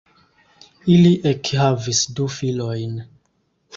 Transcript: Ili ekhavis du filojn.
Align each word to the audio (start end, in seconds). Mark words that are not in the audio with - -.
Ili 0.93 1.11
ekhavis 1.33 2.03
du 2.21 2.27
filojn. 2.39 2.97